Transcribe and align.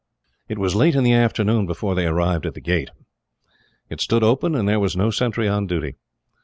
It 0.49 0.57
was 0.57 0.73
late 0.73 0.95
in 0.95 1.03
the 1.03 1.13
afternoon 1.13 1.67
before 1.67 1.93
they 1.93 2.07
arrived 2.07 2.47
at 2.47 2.55
the 2.55 2.59
gate. 2.59 2.89
It 3.87 4.01
stood 4.01 4.23
open, 4.23 4.55
and 4.55 4.67
there 4.67 4.79
was 4.79 4.97
no 4.97 5.11
sentry 5.11 5.47
on 5.47 5.67
duty. 5.67 5.93